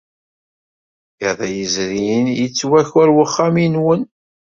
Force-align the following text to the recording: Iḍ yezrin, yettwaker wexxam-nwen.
Iḍ 1.29 1.39
yezrin, 1.55 2.25
yettwaker 2.39 3.07
wexxam-nwen. 3.15 4.01